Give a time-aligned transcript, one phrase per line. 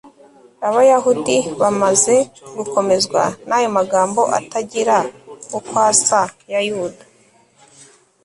[0.67, 2.15] abayahudi bamaze
[2.57, 4.97] gukomezwa n'ayo magambo atagira
[5.57, 7.03] uko asa ya yuda